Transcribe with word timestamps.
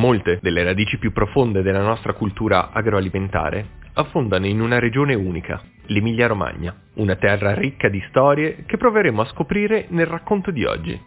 Molte 0.00 0.38
delle 0.40 0.64
radici 0.64 0.96
più 0.96 1.12
profonde 1.12 1.60
della 1.60 1.82
nostra 1.82 2.14
cultura 2.14 2.70
agroalimentare 2.72 3.66
affondano 3.92 4.46
in 4.46 4.62
una 4.62 4.78
regione 4.78 5.14
unica, 5.14 5.60
l'Emilia-Romagna, 5.88 6.74
una 6.94 7.16
terra 7.16 7.52
ricca 7.52 7.90
di 7.90 8.02
storie 8.08 8.64
che 8.64 8.78
proveremo 8.78 9.20
a 9.20 9.26
scoprire 9.26 9.88
nel 9.90 10.06
racconto 10.06 10.50
di 10.52 10.64
oggi. 10.64 10.98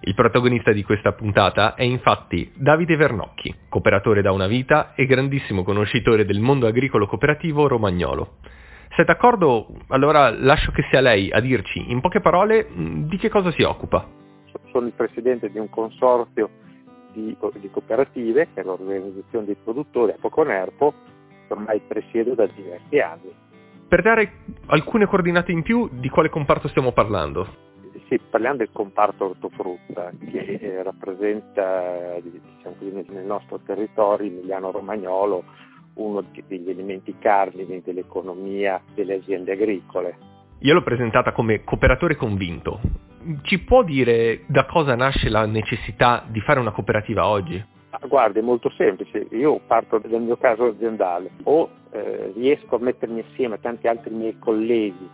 Il 0.00 0.14
protagonista 0.16 0.72
di 0.72 0.82
questa 0.82 1.12
puntata 1.12 1.76
è 1.76 1.84
infatti 1.84 2.50
Davide 2.56 2.96
Vernocchi, 2.96 3.54
cooperatore 3.68 4.20
da 4.20 4.32
una 4.32 4.48
vita 4.48 4.94
e 4.96 5.06
grandissimo 5.06 5.62
conoscitore 5.62 6.24
del 6.24 6.40
mondo 6.40 6.66
agricolo 6.66 7.06
cooperativo 7.06 7.68
romagnolo. 7.68 8.38
Se 8.96 9.04
d'accordo, 9.04 9.68
allora 9.90 10.30
lascio 10.30 10.72
che 10.72 10.84
sia 10.90 11.00
lei 11.00 11.30
a 11.30 11.38
dirci 11.38 11.92
in 11.92 12.00
poche 12.00 12.18
parole 12.18 12.66
di 12.74 13.16
che 13.16 13.28
cosa 13.28 13.52
si 13.52 13.62
occupa. 13.62 14.04
Sono 14.72 14.88
il 14.88 14.92
presidente 14.92 15.52
di 15.52 15.58
un 15.60 15.70
consorzio 15.70 16.66
di, 17.12 17.36
di 17.54 17.70
cooperative, 17.70 18.48
che 18.54 18.60
è 18.60 18.64
l'organizzazione 18.64 19.46
dei 19.46 19.56
produttori 19.62 20.12
a 20.12 20.16
Poconerpo, 20.20 20.92
ormai 21.48 21.80
presiedo 21.86 22.34
da 22.34 22.46
diversi 22.46 22.98
anni. 22.98 23.34
Per 23.88 24.02
dare 24.02 24.32
alcune 24.66 25.06
coordinate 25.06 25.52
in 25.52 25.62
più, 25.62 25.88
di 25.90 26.08
quale 26.08 26.28
comparto 26.28 26.68
stiamo 26.68 26.92
parlando? 26.92 27.66
Sì, 28.08 28.18
parliamo 28.18 28.56
del 28.56 28.70
comparto 28.72 29.26
ortofrutta 29.30 30.12
che 30.30 30.58
eh, 30.60 30.82
rappresenta 30.82 32.16
diciamo 32.20 32.74
così, 32.78 33.12
nel 33.12 33.24
nostro 33.24 33.60
territorio 33.64 34.26
emiliano-romagnolo 34.26 35.44
uno 35.94 36.24
degli 36.46 36.70
elementi 36.70 37.16
cardini 37.18 37.82
dell'economia 37.82 38.80
delle 38.94 39.14
aziende 39.16 39.52
agricole. 39.52 40.16
Io 40.60 40.74
l'ho 40.74 40.82
presentata 40.82 41.32
come 41.32 41.64
cooperatore 41.64 42.16
convinto. 42.16 42.80
Ci 43.42 43.58
può 43.60 43.82
dire 43.82 44.44
da 44.46 44.64
cosa 44.64 44.94
nasce 44.94 45.28
la 45.28 45.44
necessità 45.44 46.24
di 46.28 46.40
fare 46.40 46.60
una 46.60 46.70
cooperativa 46.70 47.26
oggi? 47.26 47.62
Ah, 47.90 48.06
guardi, 48.06 48.38
è 48.38 48.42
molto 48.42 48.70
semplice. 48.70 49.26
Io 49.32 49.60
parto 49.66 49.98
dal 49.98 50.22
mio 50.22 50.38
caso 50.38 50.64
aziendale. 50.64 51.30
O 51.44 51.68
eh, 51.90 52.32
riesco 52.34 52.76
a 52.76 52.78
mettermi 52.78 53.22
assieme 53.28 53.56
a 53.56 53.58
tanti 53.58 53.86
altri 53.86 54.14
miei 54.14 54.38
colleghi 54.38 55.08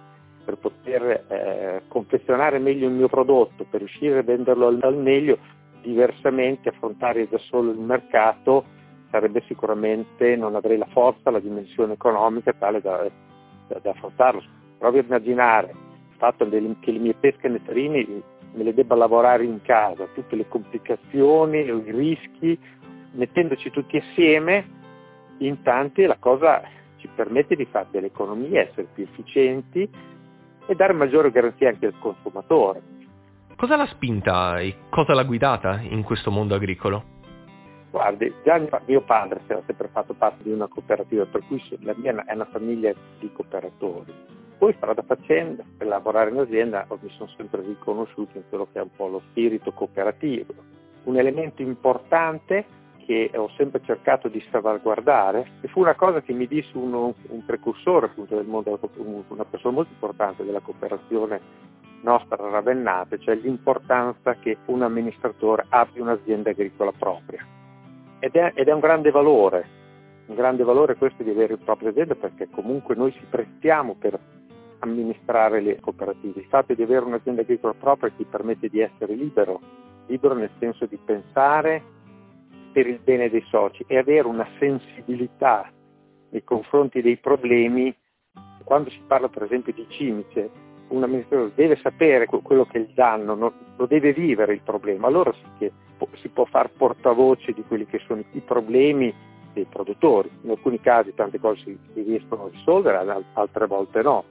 per 0.45 0.59
poter 0.59 1.25
eh, 1.29 1.83
confezionare 1.89 2.59
meglio 2.59 2.87
il 2.87 2.95
mio 2.95 3.09
prodotto, 3.09 3.67
per 3.69 3.81
riuscire 3.81 4.19
a 4.19 4.23
venderlo 4.23 4.69
al, 4.69 4.79
al 4.83 4.97
meglio, 4.97 5.39
diversamente 5.83 6.69
affrontare 6.69 7.29
da 7.29 7.39
solo 7.39 7.73
il 7.73 7.79
mercato 7.79 8.65
sarebbe 9.11 9.43
sicuramente, 9.47 10.37
non 10.37 10.55
avrei 10.55 10.77
la 10.77 10.89
forza, 10.91 11.31
la 11.31 11.39
dimensione 11.39 11.93
economica 11.93 12.53
tale 12.53 12.81
da, 12.81 13.09
da, 13.69 13.79
da 13.81 13.91
affrontarlo. 13.91 14.43
Provi 14.79 14.99
a 14.99 15.03
immaginare 15.03 15.84
fatto 16.25 16.49
che 16.49 16.91
le 16.93 16.99
mie 16.99 17.15
pesche 17.15 17.49
netterini 17.49 18.23
me 18.55 18.63
le 18.63 18.73
debba 18.73 18.95
lavorare 18.95 19.45
in 19.45 19.61
casa, 19.63 20.07
tutte 20.15 20.37
le 20.37 20.49
complicazioni, 20.49 21.59
i 21.59 21.91
rischi, 21.91 22.59
mettendoci 23.13 23.71
tutti 23.71 23.99
assieme, 23.99 24.83
in 25.39 25.61
tanti 25.63 26.05
la 26.05 26.17
cosa 26.19 26.63
ci 26.97 27.09
permette 27.15 27.57
di 27.57 27.67
fare 27.67 27.89
delle 27.91 28.07
economie, 28.07 28.69
essere 28.69 28.87
più 28.95 29.05
efficienti 29.05 29.87
e 30.67 30.75
dare 30.75 30.95
maggiore 30.95 31.31
garanzia 31.31 31.69
anche 31.69 31.87
al 31.87 31.99
consumatore. 31.99 32.81
Cosa 33.57 33.77
l'ha 33.77 33.87
spinta 33.87 34.59
e 34.61 34.77
cosa 34.89 35.13
l'ha 35.13 35.25
guidata 35.25 35.81
in 35.81 36.03
questo 36.03 36.31
mondo 36.31 36.55
agricolo? 36.55 37.13
Guardi, 37.91 38.33
già 38.45 38.61
mio 38.87 39.03
padre 39.03 39.41
si 39.47 39.53
era 39.53 39.63
sempre 39.67 39.89
fatto 39.93 40.15
parte 40.15 40.43
di 40.43 40.51
una 40.51 40.67
cooperativa, 40.69 41.27
per 41.27 41.43
cui 41.47 41.63
la 41.81 41.95
mia 41.97 42.25
è 42.25 42.35
una 42.35 42.47
famiglia 42.47 42.93
di 43.19 43.31
cooperatori. 43.33 44.13
Poi 44.59 44.75
strada 44.75 45.03
facendo, 45.03 45.65
per 45.77 45.87
lavorare 45.87 46.31
in 46.31 46.39
azienda 46.39 46.87
mi 47.01 47.11
sono 47.11 47.31
sempre 47.37 47.63
riconosciuto 47.63 48.37
in 48.37 48.45
quello 48.49 48.69
che 48.73 48.79
è 48.79 48.83
un 48.83 48.91
po' 48.95 49.09
lo 49.09 49.23
spirito 49.31 49.73
cooperativo. 49.73 50.55
Un 51.05 51.19
elemento 51.19 51.63
importante 51.63 52.65
che 53.05 53.31
ho 53.35 53.51
sempre 53.57 53.83
cercato 53.85 54.29
di 54.29 54.43
salvaguardare 54.51 55.47
e 55.61 55.69
fu 55.69 55.81
una 55.81 55.95
cosa 55.95 56.23
che 56.23 56.33
mi 56.33 56.47
disse 56.47 56.71
uno, 56.75 57.15
un 57.29 57.45
precursore 57.45 58.07
appunto 58.07 58.35
del 58.35 58.47
mondo, 58.47 58.79
una 59.29 59.45
persona 59.45 59.75
molto 59.75 59.93
importante 59.93 60.45
della 60.45 60.61
cooperazione 60.61 61.41
nostra 62.03 62.37
ravennate, 62.37 63.19
cioè 63.19 63.35
l'importanza 63.35 64.35
che 64.35 64.59
un 64.67 64.83
amministratore 64.83 65.67
abbia 65.69 66.03
un'azienda 66.03 66.51
agricola 66.51 66.93
propria. 66.93 67.45
Ed 68.21 68.35
è, 68.35 68.53
ed 68.55 68.69
è 68.69 68.73
un 68.73 68.81
grande 68.81 69.11
valore, 69.11 69.67
un 70.27 70.35
grande 70.35 70.65
valore 70.65 70.97
questo 70.97 71.23
di 71.23 71.31
avere 71.31 71.55
il 71.55 71.59
proprio 71.59 71.91
azienda 71.91 72.15
perché 72.15 72.49
comunque 72.51 72.95
noi 72.95 73.13
ci 73.13 73.25
prestiamo 73.29 73.95
per 73.99 74.19
amministrare 74.85 75.61
le 75.61 75.81
cooperative. 75.81 76.41
Il 76.41 76.47
fatto 76.47 76.75
di 76.75 76.83
avere 76.83 77.05
un'azienda 77.05 77.43
agricola 77.43 77.75
propria 77.75 78.11
ti 78.11 78.25
permette 78.25 78.69
di 78.69 78.81
essere 78.81 79.15
libero, 79.15 79.61
libero 80.07 80.35
nel 80.35 80.51
senso 80.59 80.87
di 80.87 80.99
pensare 81.05 81.83
per 82.73 82.87
il 82.87 83.01
bene 83.03 83.31
dei 83.31 83.45
soci 83.49 83.85
e 83.87 83.99
avere 83.99 84.27
una 84.27 84.47
sensibilità 84.59 85.71
nei 86.31 86.45
confronti 86.45 87.03
dei 87.03 87.17
problemi. 87.17 87.95
Quando 88.65 88.91
si 88.91 89.01
parla 89.07 89.29
per 89.29 89.43
esempio 89.43 89.73
di 89.73 89.87
cimice, 89.89 90.51
un 90.89 91.03
amministratore 91.03 91.53
deve 91.55 91.77
sapere 91.77 92.27
quello 92.27 92.65
che 92.65 92.79
è 92.79 92.81
il 92.81 92.91
danno, 92.95 93.35
lo 93.77 93.87
deve 93.87 94.13
vivere 94.13 94.55
il 94.55 94.63
problema, 94.63 95.07
allora 95.07 95.33
sì 95.59 95.71
si 96.15 96.29
può 96.29 96.45
far 96.45 96.71
portavoce 96.71 97.53
di 97.53 97.63
quelli 97.67 97.87
che 97.87 98.01
sono 98.07 98.23
i 98.33 98.41
problemi 98.41 99.15
dei 99.53 99.67
produttori. 99.67 100.31
In 100.43 100.51
alcuni 100.51 100.81
casi 100.81 101.15
tante 101.15 101.39
cose 101.39 101.63
si, 101.63 101.79
riescono 101.95 102.47
a 102.47 102.49
risolvere, 102.51 103.25
altre 103.33 103.67
volte 103.67 104.03
no. 104.03 104.25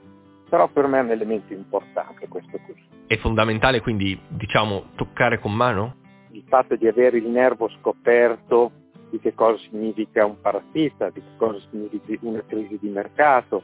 Però 0.54 0.68
per 0.68 0.86
me 0.86 1.00
è 1.00 1.02
un 1.02 1.10
elemento 1.10 1.52
importante 1.52 2.28
questo 2.28 2.60
qui. 2.64 2.76
È 3.08 3.16
fondamentale 3.16 3.80
quindi, 3.80 4.16
diciamo, 4.28 4.90
toccare 4.94 5.40
con 5.40 5.52
mano? 5.52 5.96
il 6.30 6.44
fatto 6.46 6.76
di 6.76 6.86
avere 6.86 7.18
il 7.18 7.26
nervo 7.26 7.68
scoperto 7.80 8.70
di 9.10 9.18
che 9.18 9.34
cosa 9.34 9.56
significa 9.68 10.24
un 10.24 10.40
parassita, 10.40 11.10
di 11.10 11.20
che 11.20 11.36
cosa 11.36 11.58
significa 11.70 12.16
una 12.20 12.44
crisi 12.46 12.78
di 12.80 12.88
mercato, 12.88 13.62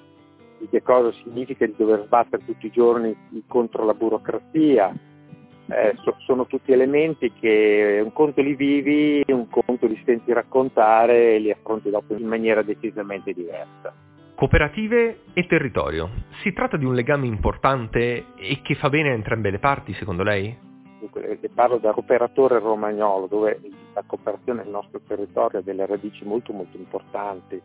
di 0.58 0.68
che 0.68 0.82
cosa 0.82 1.12
significa 1.22 1.64
di 1.64 1.74
dover 1.76 2.02
sbattere 2.06 2.44
tutti 2.44 2.66
i 2.66 2.72
giorni 2.72 3.16
contro 3.46 3.84
la 3.84 3.94
burocrazia. 3.94 4.92
Eh, 5.68 5.94
so, 6.02 6.16
sono 6.26 6.46
tutti 6.46 6.72
elementi 6.72 7.32
che 7.32 8.00
un 8.02 8.12
conto 8.12 8.42
li 8.42 8.56
vivi, 8.56 9.22
un 9.28 9.48
conto 9.48 9.86
li 9.86 10.00
senti 10.04 10.32
raccontare 10.32 11.36
e 11.36 11.38
li 11.38 11.52
affronti 11.52 11.88
dopo 11.88 12.14
in 12.14 12.26
maniera 12.26 12.62
decisamente 12.62 13.32
diversa. 13.32 14.08
Cooperative 14.40 15.24
e 15.34 15.46
territorio. 15.46 16.08
Si 16.40 16.54
tratta 16.54 16.78
di 16.78 16.86
un 16.86 16.94
legame 16.94 17.26
importante 17.26 18.32
e 18.36 18.62
che 18.62 18.74
fa 18.74 18.88
bene 18.88 19.10
a 19.10 19.12
entrambe 19.12 19.50
le 19.50 19.58
parti, 19.58 19.92
secondo 19.92 20.22
lei? 20.22 20.56
parlo 21.52 21.76
da 21.76 21.92
operatore 21.94 22.58
romagnolo, 22.58 23.26
dove 23.26 23.60
la 23.92 24.02
cooperazione 24.06 24.62
nel 24.62 24.72
nostro 24.72 25.02
territorio 25.06 25.58
ha 25.58 25.62
delle 25.62 25.84
radici 25.84 26.24
molto 26.24 26.54
molto 26.54 26.78
importanti 26.78 27.60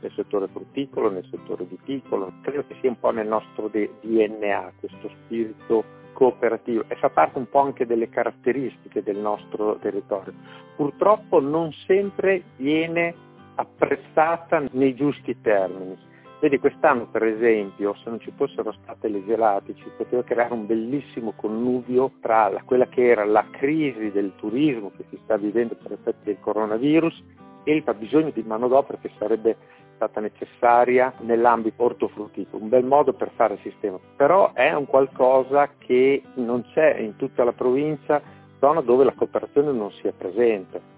nel 0.00 0.12
settore 0.16 0.48
frutticolo, 0.48 1.12
nel 1.12 1.24
settore 1.30 1.64
viticolo, 1.64 2.32
credo 2.42 2.64
che 2.66 2.74
sia 2.80 2.90
un 2.90 2.98
po' 2.98 3.12
nel 3.12 3.28
nostro 3.28 3.68
DNA 3.68 4.72
questo 4.80 5.08
spirito 5.22 5.84
cooperativo 6.12 6.86
e 6.88 6.96
fa 6.96 7.08
parte 7.08 7.38
un 7.38 7.48
po' 7.48 7.60
anche 7.60 7.86
delle 7.86 8.08
caratteristiche 8.08 9.04
del 9.04 9.18
nostro 9.18 9.76
territorio. 9.76 10.32
Purtroppo 10.74 11.38
non 11.38 11.72
sempre 11.86 12.42
viene 12.56 13.14
apprezzata 13.54 14.64
nei 14.72 14.96
giusti 14.96 15.40
termini 15.40 16.14
Vedi, 16.46 16.60
quest'anno 16.60 17.08
per 17.10 17.24
esempio, 17.24 17.92
se 18.04 18.08
non 18.08 18.20
ci 18.20 18.32
fossero 18.36 18.70
state 18.80 19.08
le 19.08 19.24
gelate, 19.24 19.74
ci 19.74 19.90
poteva 19.96 20.22
creare 20.22 20.54
un 20.54 20.64
bellissimo 20.64 21.32
connubio 21.34 22.12
tra 22.20 22.48
la, 22.48 22.62
quella 22.62 22.86
che 22.86 23.04
era 23.04 23.24
la 23.24 23.44
crisi 23.50 24.12
del 24.12 24.32
turismo 24.36 24.92
che 24.96 25.06
si 25.10 25.18
sta 25.24 25.36
vivendo 25.36 25.74
per 25.74 25.90
effetto 25.90 26.20
del 26.22 26.38
coronavirus 26.38 27.20
e 27.64 27.74
il 27.74 27.82
fabbisogno 27.82 28.30
di 28.30 28.44
manodopera 28.46 28.96
che 29.02 29.10
sarebbe 29.18 29.56
stata 29.96 30.20
necessaria 30.20 31.12
nell'ambito 31.22 31.82
ortofrutticolo, 31.82 32.62
un 32.62 32.68
bel 32.68 32.84
modo 32.84 33.12
per 33.12 33.32
fare 33.34 33.54
il 33.54 33.60
sistema. 33.62 33.98
Però 34.14 34.52
è 34.52 34.72
un 34.72 34.86
qualcosa 34.86 35.70
che 35.78 36.22
non 36.34 36.64
c'è 36.72 36.96
in 36.98 37.16
tutta 37.16 37.42
la 37.42 37.54
provincia, 37.54 38.22
zona 38.60 38.82
dove 38.82 39.02
la 39.02 39.14
cooperazione 39.16 39.72
non 39.72 39.90
sia 39.94 40.12
presente 40.16 40.94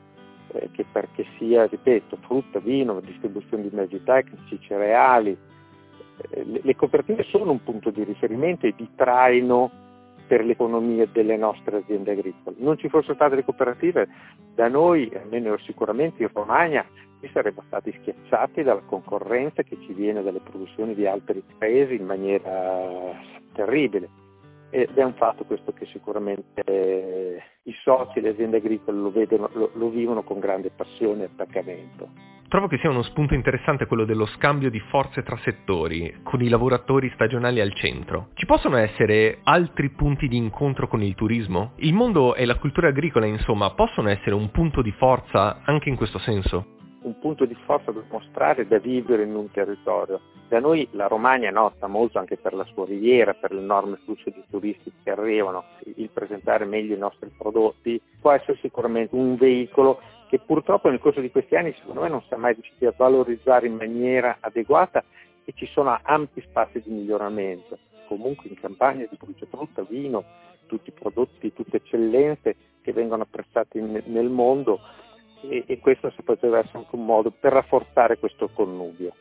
eh, 0.53 0.71
che 0.73 0.85
perché 0.91 1.27
sia, 1.37 1.67
ripeto, 1.67 2.17
frutta, 2.23 2.59
vino, 2.59 3.01
distribuzione 3.01 3.69
di 3.69 3.75
mezzi 3.75 4.03
tecnici, 4.03 4.61
cereali, 4.61 5.37
eh, 6.31 6.61
le, 6.63 6.77
cooperative 6.77 7.25
sono 7.25 7.53
un 7.53 7.63
punto 7.63 7.91
di 7.91 8.05
riferimento 8.05 8.67
e 8.67 8.75
di 8.77 8.89
traino 8.95 9.71
per 10.27 10.45
l'economia 10.45 11.07
delle 11.07 11.37
nostre 11.37 11.79
aziende 11.79 12.13
agricole. 12.13 12.57
Non 12.59 12.77
ci 12.77 12.89
fossero 12.89 13.15
state 13.15 13.37
le 13.37 13.45
cooperative, 13.45 14.09
da 14.55 14.69
noi, 14.69 15.11
almeno 15.15 15.57
sicuramente 15.59 16.23
in 16.23 16.31
Romagna, 16.33 16.85
noi 17.21 17.31
saremmo 17.33 17.63
stati 17.67 17.93
schiacciati 18.01 18.63
dalla 18.63 18.83
concorrenza 18.85 19.63
che 19.63 19.77
ci 19.81 19.93
viene 19.93 20.23
dalle 20.23 20.41
produzioni 20.41 20.95
di 20.95 21.07
altri 21.07 21.43
paesi 21.57 21.95
in 21.95 22.05
maniera 22.05 23.17
terribile. 23.53 24.09
ed 24.71 24.97
è 24.97 25.03
un 25.03 25.15
fatto 25.15 25.45
questo 25.45 25.73
che 25.73 25.87
sicuramente 25.87 26.63
i 27.69 27.75
soci, 27.83 28.21
le 28.21 28.31
aziende 28.31 28.57
agricole 28.57 28.99
lo, 28.99 29.11
vedono, 29.11 29.51
lo, 29.53 29.71
lo 29.75 29.91
vivono 29.91 30.23
con 30.23 30.39
grande 30.39 30.71
passione 30.75 31.23
e 31.23 31.27
attaccamento. 31.27 32.37
Trovo 32.49 32.67
che 32.67 32.79
sia 32.79 32.89
uno 32.89 33.03
spunto 33.03 33.35
interessante 33.35 33.85
quello 33.85 34.07
dello 34.07 34.25
scambio 34.25 34.71
di 34.71 34.81
forze 34.89 35.23
tra 35.23 35.37
settori, 35.45 36.21
con 36.23 36.41
i 36.41 36.49
lavoratori 36.49 37.11
stagionali 37.13 37.61
al 37.61 37.75
centro. 37.75 38.29
Ci 38.33 38.47
possono 38.47 38.79
essere 38.79 39.41
altri 39.43 39.91
punti 39.91 40.29
di 40.29 40.39
incontro 40.39 40.89
con 40.89 41.03
il 41.03 41.15
turismo? 41.15 41.73
Il 41.77 41.93
mondo 41.93 42.35
e 42.35 42.47
la 42.47 42.57
cultura 42.57 42.89
agricola, 42.89 43.27
insomma, 43.27 43.71
possono 43.75 44.09
essere 44.09 44.35
un 44.35 44.51
punto 44.51 44.81
di 44.81 44.93
forza 44.93 45.61
anche 45.63 45.91
in 45.91 45.97
questo 45.97 46.19
senso? 46.19 46.78
Un 47.03 47.19
punto 47.19 47.45
di 47.45 47.55
forza 47.65 47.91
da 47.91 48.03
mostrare, 48.11 48.67
da 48.67 48.79
vivere 48.79 49.23
in 49.23 49.35
un 49.35 49.51
territorio. 49.51 50.21
Da 50.49 50.61
noi 50.61 50.89
la 50.93 51.07
Romagna 51.07 51.49
è 51.49 51.53
nota 51.53 51.87
molto 51.87 52.19
anche 52.19 52.37
per 52.37 52.55
la 52.55 52.65
sua 52.73 52.87
riviera, 52.87 53.35
per 53.35 53.53
l'enorme 53.53 53.99
flusso 54.05 54.31
di 54.31 54.43
turisti 54.51 54.93
che 55.03 55.11
arrivano, 55.11 55.65
il 55.85 56.11
presentare 56.11 56.65
meglio 56.65 56.95
i 56.95 56.99
nostri 56.99 57.31
prodotti 57.37 58.01
può 58.21 58.33
essere 58.33 58.59
sicuramente 58.61 59.15
un 59.15 59.37
veicolo 59.37 60.01
che 60.29 60.39
purtroppo 60.39 60.89
nel 60.89 61.01
corso 61.01 61.21
di 61.21 61.31
questi 61.31 61.57
anni 61.57 61.75
secondo 61.79 62.03
me 62.03 62.09
non 62.09 62.23
si 62.23 62.35
è 62.35 62.37
mai 62.37 62.55
riusciti 62.55 62.87
a 62.87 62.95
valorizzare 62.97 63.67
in 63.67 63.77
maniera 63.77 64.39
adeguata 64.41 65.03
e 65.45 65.53
ci 65.55 65.67
sono 65.67 65.99
ampi 66.03 66.43
spazi 66.43 66.83
di 66.85 66.91
miglioramento. 66.91 67.79
Comunque 68.07 68.49
in 68.49 68.59
campagna 68.59 69.07
di 69.09 69.19
frutta, 69.51 69.83
vino, 69.89 70.25
tutti 70.67 70.91
i 70.91 70.93
prodotti, 70.93 71.53
tutte 71.53 71.77
eccellenze 71.79 72.57
che 72.83 72.93
vengono 72.93 73.23
apprezzati 73.23 73.81
nel 73.81 74.29
mondo 74.29 74.81
e, 75.43 75.65
e 75.67 75.79
questo 75.79 76.11
si 76.11 76.23
poteva 76.23 76.59
essere 76.59 76.79
anche 76.79 76.95
un 76.95 77.05
modo 77.05 77.31
per 77.31 77.53
rafforzare 77.53 78.19
questo 78.19 78.49
connubio. 78.53 79.13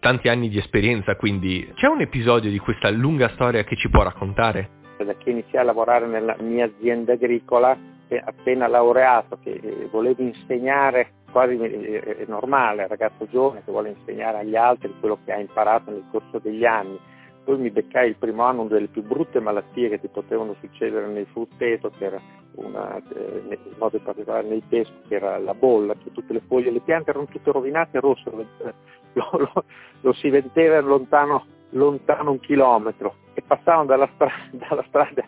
Tanti 0.00 0.28
anni 0.28 0.48
di 0.48 0.58
esperienza, 0.58 1.16
quindi 1.16 1.70
c'è 1.74 1.86
un 1.86 2.00
episodio 2.00 2.50
di 2.50 2.58
questa 2.58 2.90
lunga 2.90 3.28
storia 3.30 3.64
che 3.64 3.76
ci 3.76 3.88
può 3.88 4.02
raccontare? 4.02 4.82
Da 4.98 5.14
che 5.16 5.30
iniziai 5.30 5.62
a 5.62 5.66
lavorare 5.66 6.06
nella 6.06 6.36
mia 6.40 6.66
azienda 6.66 7.14
agricola, 7.14 7.76
appena 8.24 8.66
laureato, 8.66 9.38
che 9.42 9.50
eh, 9.50 9.88
volevo 9.90 10.22
insegnare, 10.22 11.12
quasi 11.30 11.56
eh, 11.56 12.18
è 12.18 12.24
normale, 12.26 12.86
ragazzo 12.86 13.26
giovane 13.28 13.62
che 13.64 13.70
vuole 13.70 13.94
insegnare 13.98 14.38
agli 14.38 14.56
altri 14.56 14.94
quello 15.00 15.18
che 15.24 15.32
ha 15.32 15.38
imparato 15.38 15.90
nel 15.90 16.04
corso 16.10 16.38
degli 16.38 16.64
anni 16.64 16.98
poi 17.44 17.58
mi 17.58 17.70
beccai 17.70 18.08
il 18.08 18.16
primo 18.16 18.42
anno 18.42 18.62
una 18.62 18.74
delle 18.74 18.88
più 18.88 19.02
brutte 19.02 19.38
malattie 19.38 19.90
che 19.90 20.00
ti 20.00 20.08
potevano 20.08 20.56
succedere 20.60 21.06
nel 21.06 21.26
frutteto, 21.26 21.90
che 21.96 22.04
era 22.04 22.20
una, 22.56 22.96
eh, 22.96 23.42
in 23.48 23.74
modo 23.78 23.98
particolare 23.98 24.48
nel 24.48 24.62
pesco, 24.68 24.92
che 25.08 25.16
era 25.16 25.38
la 25.38 25.54
bolla, 25.54 25.94
che 25.94 26.10
tutte 26.12 26.32
le 26.32 26.42
foglie, 26.46 26.70
le 26.70 26.80
piante 26.80 27.10
erano 27.10 27.26
tutte 27.26 27.52
rovinate 27.52 28.00
rosse, 28.00 28.30
lo, 29.12 29.30
lo, 29.32 29.64
lo 30.00 30.12
si 30.14 30.30
vedeva 30.30 30.80
lontano, 30.80 31.44
lontano 31.70 32.30
un 32.30 32.40
chilometro 32.40 33.16
e 33.34 33.42
passavano 33.42 33.84
dalla, 33.84 34.08
stra- 34.14 34.32
dalla 34.50 34.84
strada 34.88 35.22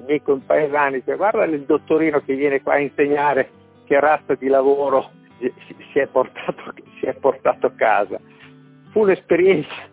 i 0.00 0.02
miei 0.06 0.22
compaesani, 0.22 1.02
cioè, 1.04 1.16
guarda 1.16 1.44
il 1.44 1.62
dottorino 1.62 2.20
che 2.20 2.34
viene 2.34 2.62
qua 2.62 2.74
a 2.74 2.78
insegnare 2.78 3.50
che 3.84 4.00
razza 4.00 4.34
di 4.34 4.48
lavoro 4.48 5.10
si, 5.38 5.52
si, 5.92 5.98
è 5.98 6.06
portato, 6.06 6.74
si 6.98 7.06
è 7.06 7.14
portato 7.14 7.66
a 7.66 7.72
casa. 7.72 8.18
Fu 8.90 9.00
un'esperienza 9.00 9.89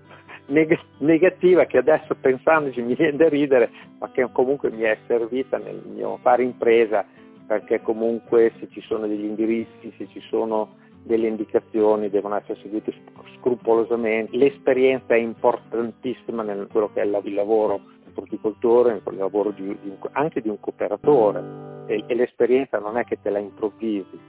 neg- 0.47 0.79
negativa 0.99 1.65
che 1.65 1.77
adesso 1.77 2.15
pensandoci 2.19 2.81
mi 2.81 2.95
viene 2.95 3.17
da 3.17 3.29
ridere, 3.29 3.69
ma 3.99 4.09
che 4.11 4.27
comunque 4.31 4.71
mi 4.71 4.81
è 4.81 4.97
servita 5.07 5.57
nel 5.57 5.81
mio 5.85 6.17
fare 6.21 6.44
impresa, 6.44 7.05
perché 7.45 7.81
comunque 7.81 8.51
se 8.59 8.67
ci 8.71 8.81
sono 8.81 9.07
degli 9.07 9.23
indirizzi, 9.23 9.94
se 9.97 10.07
ci 10.09 10.19
sono 10.29 10.75
delle 11.03 11.27
indicazioni 11.27 12.09
devono 12.09 12.35
essere 12.35 12.59
seguite 12.61 12.94
scrupolosamente. 13.38 14.35
L'esperienza 14.35 15.15
è 15.15 15.17
importantissima 15.17 16.44
nel 16.44 16.67
quello 16.69 16.91
che 16.94 17.01
è 17.01 17.05
il 17.05 17.33
lavoro 17.33 17.79
del 18.03 18.13
frutticoltore, 18.13 18.91
nel 18.91 19.17
lavoro 19.17 19.51
di, 19.51 19.65
di, 19.81 19.94
anche 20.11 20.41
di 20.41 20.49
un 20.49 20.59
cooperatore 20.59 21.85
e, 21.88 22.03
e 22.05 22.15
l'esperienza 22.15 22.79
non 22.79 22.97
è 22.97 23.05
che 23.05 23.19
te 23.21 23.29
la 23.29 23.39
improvvisi, 23.39 24.19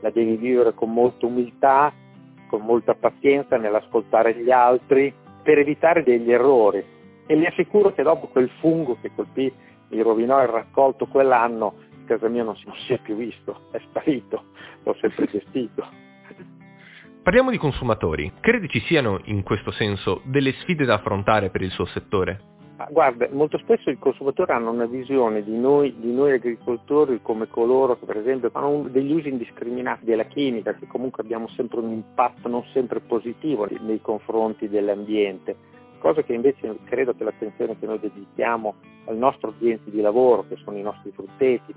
la 0.00 0.10
devi 0.10 0.36
vivere 0.36 0.72
con 0.74 0.92
molta 0.92 1.26
umiltà, 1.26 1.92
con 2.48 2.60
molta 2.62 2.94
pazienza 2.94 3.56
nell'ascoltare 3.56 4.34
gli 4.36 4.50
altri 4.50 5.12
per 5.48 5.56
evitare 5.56 6.02
degli 6.02 6.30
errori 6.30 6.84
e 7.24 7.34
le 7.34 7.46
assicuro 7.46 7.94
che 7.94 8.02
dopo 8.02 8.26
quel 8.26 8.50
fungo 8.60 8.98
che 9.00 9.10
colpì, 9.14 9.50
mi 9.88 10.02
rovinò 10.02 10.42
il 10.42 10.48
raccolto 10.48 11.06
quell'anno, 11.06 11.72
in 11.98 12.04
casa 12.04 12.28
mia 12.28 12.42
non 12.42 12.54
si, 12.54 12.66
non 12.66 12.76
si 12.76 12.92
è 12.92 12.98
più 12.98 13.16
visto, 13.16 13.62
è 13.70 13.78
sparito, 13.78 14.44
l'ho 14.82 14.94
sempre 15.00 15.24
gestito. 15.24 15.88
Parliamo 17.22 17.50
di 17.50 17.56
consumatori. 17.56 18.30
Credi 18.40 18.68
ci 18.68 18.80
siano 18.80 19.20
in 19.24 19.42
questo 19.42 19.70
senso 19.70 20.20
delle 20.24 20.52
sfide 20.52 20.84
da 20.84 20.96
affrontare 20.96 21.48
per 21.48 21.62
il 21.62 21.70
suo 21.70 21.86
settore? 21.86 22.57
Guarda, 22.90 23.28
molto 23.32 23.58
spesso 23.58 23.90
i 23.90 23.98
consumatori 23.98 24.52
hanno 24.52 24.70
una 24.70 24.86
visione 24.86 25.42
di 25.42 25.56
noi, 25.56 25.94
di 25.98 26.12
noi, 26.12 26.32
agricoltori 26.32 27.20
come 27.22 27.48
coloro 27.48 27.98
che 27.98 28.06
per 28.06 28.18
esempio 28.18 28.50
fanno 28.50 28.86
degli 28.88 29.12
usi 29.12 29.28
indiscriminati 29.28 30.04
della 30.04 30.24
chimica, 30.24 30.74
che 30.74 30.86
comunque 30.86 31.22
abbiamo 31.22 31.48
sempre 31.48 31.80
un 31.80 31.90
impatto 31.90 32.48
non 32.48 32.64
sempre 32.72 33.00
positivo 33.00 33.66
nei 33.80 34.00
confronti 34.00 34.68
dell'ambiente, 34.68 35.56
cosa 35.98 36.22
che 36.22 36.32
invece 36.32 36.78
credo 36.84 37.14
che 37.14 37.24
l'attenzione 37.24 37.76
che 37.78 37.86
noi 37.86 37.98
dedichiamo 37.98 38.74
al 39.06 39.16
nostro 39.16 39.50
ambiente 39.50 39.90
di 39.90 40.00
lavoro, 40.00 40.46
che 40.46 40.56
sono 40.62 40.76
i 40.76 40.82
nostri 40.82 41.10
frutteti, 41.10 41.74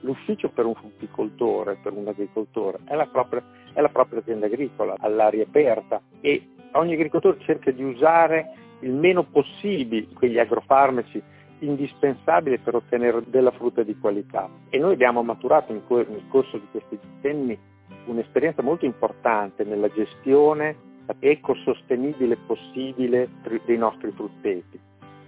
l'ufficio 0.00 0.48
per 0.48 0.64
un 0.64 0.74
frutticoltore, 0.74 1.78
per 1.82 1.92
un 1.92 2.08
agricoltore, 2.08 2.78
è 2.86 2.94
la 2.94 3.06
propria, 3.06 3.42
è 3.72 3.80
la 3.80 3.90
propria 3.90 4.20
azienda 4.20 4.46
agricola, 4.46 4.94
all'aria 4.98 5.44
aperta 5.44 6.00
e 6.20 6.48
ogni 6.72 6.94
agricoltore 6.94 7.38
cerca 7.40 7.70
di 7.70 7.84
usare 7.84 8.64
il 8.86 8.92
meno 8.92 9.24
possibile 9.24 10.06
quegli 10.14 10.38
agrofarmaci 10.38 11.20
indispensabili 11.60 12.58
per 12.58 12.76
ottenere 12.76 13.22
della 13.26 13.50
frutta 13.50 13.82
di 13.82 13.98
qualità. 13.98 14.48
E 14.70 14.78
noi 14.78 14.92
abbiamo 14.92 15.22
maturato 15.22 15.72
nel 15.72 15.82
corso 16.28 16.58
di 16.58 16.66
questi 16.70 16.98
decenni 17.00 17.58
un'esperienza 18.06 18.62
molto 18.62 18.84
importante 18.84 19.64
nella 19.64 19.88
gestione 19.88 20.84
ecosostenibile 21.18 22.36
possibile 22.36 23.28
dei 23.64 23.76
nostri 23.76 24.10
frutteti. 24.12 24.78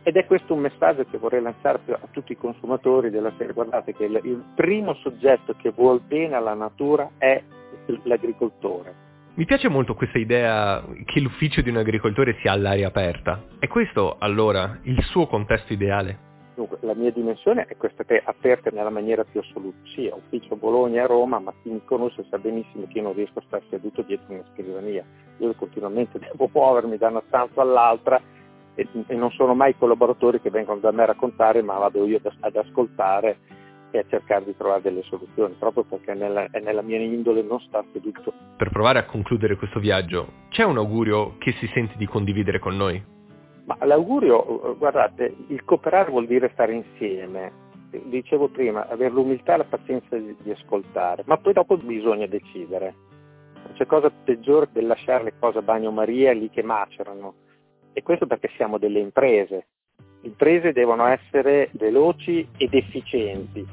Ed 0.03 0.17
è 0.17 0.27
questo 0.27 0.55
un 0.55 0.61
messaggio 0.61 1.05
che 1.05 1.19
vorrei 1.19 1.43
lanciare 1.43 1.81
a 1.89 2.09
tutti 2.11 2.33
i 2.33 2.37
consumatori 2.37 3.11
della 3.11 3.33
serie. 3.37 3.53
Guardate 3.53 3.95
che 3.95 4.05
il 4.05 4.45
primo 4.55 4.95
soggetto 4.95 5.55
che 5.57 5.71
vuol 5.71 6.01
bene 6.01 6.35
alla 6.35 6.55
natura 6.55 7.11
è 7.19 7.43
l'agricoltore 8.05 9.07
mi 9.39 9.45
piace 9.45 9.69
molto 9.69 9.95
questa 9.95 10.19
idea 10.19 10.85
che 11.05 11.21
l'ufficio 11.21 11.63
di 11.63 11.71
un 11.71 11.77
agricoltore 11.77 12.37
sia 12.41 12.51
all'aria 12.51 12.89
aperta. 12.89 13.41
È 13.61 13.69
questo 13.69 14.17
allora 14.19 14.81
il 14.83 15.01
suo 15.05 15.29
contesto 15.29 15.73
ideale? 15.73 16.27
Dunque, 16.57 16.79
la 16.81 16.95
mia 16.95 17.13
dimensione 17.13 17.67
è 17.69 17.77
questa 17.77 18.03
che 18.03 18.17
è 18.17 18.23
aperta 18.25 18.71
nella 18.73 18.91
maniera 18.91 19.23
più 19.23 19.39
assoluta. 19.39 19.79
Sì, 19.95 20.11
ufficio 20.13 20.57
Bologna 20.57 21.05
e 21.05 21.07
Roma, 21.07 21.39
ma 21.39 21.55
chi 21.63 21.71
mi 21.71 21.81
conosce 21.85 22.27
sa 22.29 22.37
benissimo 22.39 22.89
che 22.89 22.99
io 22.99 23.05
non 23.05 23.15
riesco 23.15 23.39
a 23.39 23.43
stare 23.47 23.63
seduto 23.71 24.03
dietro 24.03 24.35
una 24.35 24.43
scrivania. 24.55 25.05
Io 25.37 25.55
continuamente 25.55 26.19
devo 26.19 26.51
muovermi 26.53 26.97
da 26.97 27.07
una 27.07 27.23
stanza 27.29 27.61
all'altra 27.61 28.21
e, 28.75 28.89
e 29.07 29.15
non 29.15 29.31
sono 29.31 29.55
mai 29.55 29.77
collaboratori 29.79 30.41
che 30.41 30.51
vengono 30.51 30.81
da 30.81 30.91
me 30.91 31.05
a 31.05 31.07
raccontare, 31.07 31.63
ma 31.63 31.79
vado 31.79 32.05
io 32.07 32.21
ad 32.41 32.57
ascoltare 32.57 33.39
e 33.91 33.99
a 33.99 34.05
cercare 34.09 34.45
di 34.45 34.57
trovare 34.57 34.83
delle 34.83 35.03
soluzioni, 35.03 35.55
proprio 35.59 35.85
perché 35.85 36.15
nella, 36.15 36.49
è 36.51 36.61
nella 36.61 36.83
mia 36.83 36.99
indole 36.99 37.43
non 37.43 37.61
sta 37.61 37.85
seduto. 37.93 38.33
Per 38.57 38.71
provare 38.71 38.99
a 38.99 39.05
concludere 39.05 39.57
questo 39.57 39.81
viaggio, 39.81 40.47
c'è 40.51 40.63
un 40.63 40.77
augurio 40.77 41.37
che 41.39 41.53
si 41.53 41.67
sente 41.73 41.95
di 41.97 42.07
condividere 42.07 42.59
con 42.59 42.77
noi? 42.77 43.03
Ma 43.65 43.77
l'augurio, 43.85 44.77
guardate, 44.79 45.35
il 45.49 45.65
cooperare 45.65 46.11
vuol 46.11 46.27
dire 46.27 46.51
stare 46.53 46.73
insieme. 46.73 47.67
Dicevo 47.91 48.49
prima, 48.49 48.87
avere 48.89 49.11
l'umiltà 49.11 49.55
e 49.55 49.59
la 49.59 49.65
pazienza 49.65 50.17
di, 50.17 50.35
di 50.43 50.51
ascoltare, 50.51 51.23
ma 51.27 51.37
poi 51.39 51.55
dopo 51.55 51.77
bisogna 51.77 52.27
decidere. 52.27 52.95
Non 53.55 53.73
c'è 53.75 53.87
cosa 53.87 54.11
peggiore 54.11 54.69
che 54.73 54.81
lasciare 54.81 55.25
le 55.25 55.35
cose 55.39 55.59
a 55.59 55.63
bagnomaria 55.63 56.33
lì 56.33 56.51
che 56.51 56.63
macerano. 56.63 57.35
E 57.93 58.03
questo 58.03 58.27
perché 58.27 58.51
siamo 58.57 58.79
delle 58.79 59.01
imprese, 59.01 59.67
le 60.21 60.29
imprese 60.29 60.73
devono 60.73 61.07
essere 61.07 61.71
veloci 61.73 62.47
ed 62.57 62.75
efficienti. 62.75 63.67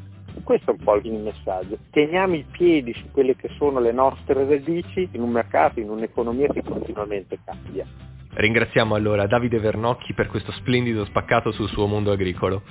Questo 0.45 0.69
è 0.69 0.75
un 0.77 0.83
po' 0.83 0.95
il 0.97 1.11
messaggio. 1.11 1.79
Teniamo 1.89 2.35
i 2.35 2.45
piedi 2.51 2.93
su 2.93 3.09
quelle 3.09 3.35
che 3.35 3.49
sono 3.57 3.79
le 3.79 3.91
nostre 3.91 4.45
radici 4.47 5.09
in 5.13 5.23
un 5.23 5.31
mercato, 5.31 5.79
in 5.79 5.89
un'economia 5.89 6.49
che 6.49 6.61
continuamente 6.61 7.39
cambia. 7.43 7.83
Ringraziamo 8.29 8.93
allora 8.93 9.25
Davide 9.25 9.57
Vernocchi 9.57 10.13
per 10.13 10.27
questo 10.27 10.51
splendido 10.51 11.03
spaccato 11.05 11.51
sul 11.51 11.67
suo 11.69 11.87
mondo 11.87 12.11
agricolo. 12.11 12.61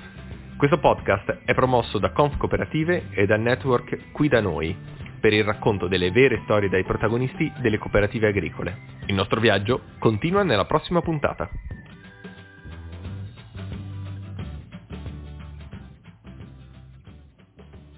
Questo 0.56 0.78
podcast 0.78 1.40
è 1.44 1.52
promosso 1.52 1.98
da 1.98 2.12
Conf 2.12 2.36
Cooperative 2.36 3.08
e 3.10 3.26
dal 3.26 3.40
network 3.40 4.12
Qui 4.12 4.28
da 4.28 4.40
Noi 4.40 4.76
per 5.20 5.32
il 5.32 5.42
racconto 5.42 5.88
delle 5.88 6.12
vere 6.12 6.42
storie 6.44 6.68
dai 6.68 6.84
protagonisti 6.84 7.50
delle 7.60 7.78
cooperative 7.78 8.28
agricole. 8.28 8.76
Il 9.06 9.16
nostro 9.16 9.40
viaggio 9.40 9.80
continua 9.98 10.44
nella 10.44 10.64
prossima 10.64 11.02
puntata. 11.02 11.50